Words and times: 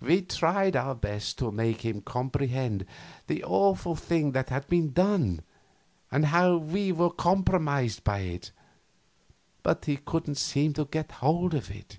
We 0.00 0.22
tried 0.22 0.76
our 0.76 0.94
best 0.94 1.38
to 1.40 1.50
make 1.50 1.80
him 1.80 2.00
comprehend 2.00 2.86
the 3.26 3.42
awful 3.42 3.96
thing 3.96 4.30
that 4.30 4.48
had 4.48 4.68
been 4.68 4.92
done 4.92 5.40
and 6.08 6.26
how 6.26 6.56
we 6.58 6.92
were 6.92 7.10
compromised 7.10 8.04
by 8.04 8.20
it, 8.20 8.52
but 9.64 9.86
he 9.86 9.96
couldn't 9.96 10.36
seem 10.36 10.72
to 10.74 10.84
get 10.84 11.10
hold 11.10 11.52
of 11.52 11.68
it. 11.72 11.98